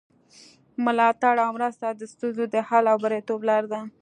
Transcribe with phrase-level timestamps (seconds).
[0.85, 3.81] ملاتړ او مرسته د ستونزو د حل او بریالیتوب لاره ده.